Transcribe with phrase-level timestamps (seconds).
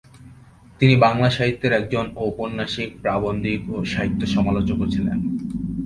[0.79, 5.17] তিনি বাংলা সাহিত্যের একজন ঔপন্যাসিক প্রাবন্ধিক ও সাহিত্য সমালোচকও ছিলেন।